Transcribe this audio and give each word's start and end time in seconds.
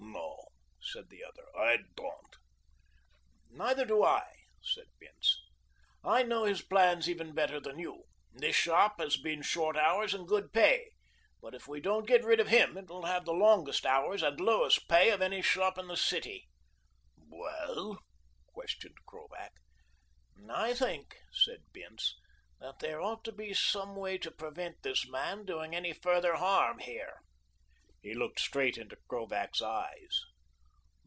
"No," 0.83 0.97
said 0.99 1.09
the 1.09 1.23
other, 1.23 1.45
"I 1.57 1.77
don't." 1.95 2.35
"Neither 3.49 3.85
do 3.85 4.03
I," 4.03 4.27
said 4.61 4.87
Bince. 4.99 5.39
"I 6.03 6.23
know 6.23 6.43
his 6.43 6.61
plans 6.63 7.07
even 7.07 7.33
better 7.33 7.61
than 7.61 7.79
you. 7.79 8.03
This 8.33 8.55
shop 8.57 8.99
has 8.99 9.17
short 9.45 9.77
hours 9.77 10.13
and 10.13 10.27
good 10.27 10.51
pay, 10.51 10.91
but 11.39 11.53
if 11.55 11.65
we 11.67 11.79
don't 11.79 12.07
get 12.07 12.25
rid 12.25 12.41
of 12.41 12.49
him 12.49 12.77
it 12.77 12.89
will 12.89 13.03
have 13.05 13.23
the 13.23 13.31
longest 13.31 13.85
hours 13.85 14.21
and 14.21 14.41
lowest 14.41 14.89
pay 14.89 15.11
of 15.11 15.21
any 15.21 15.41
shop 15.41 15.77
in 15.77 15.87
the 15.87 15.95
city." 15.95 16.49
"Well?" 17.15 17.99
questioned 18.47 18.97
Krovac. 19.07 19.53
"I 20.49 20.73
think," 20.73 21.15
said 21.31 21.71
Bince, 21.71 22.19
"that 22.59 22.79
there 22.79 22.99
ought 22.99 23.23
to 23.25 23.31
be 23.31 23.53
some 23.53 23.95
way 23.95 24.17
to 24.17 24.31
prevent 24.31 24.81
this 24.81 25.07
man 25.07 25.45
doing 25.45 25.73
any 25.73 25.93
further 25.93 26.35
harm 26.35 26.79
here." 26.79 27.21
He 28.01 28.13
looked 28.13 28.41
straight 28.41 28.77
into 28.77 28.97
Krovac's 29.07 29.61
eyes. 29.61 30.21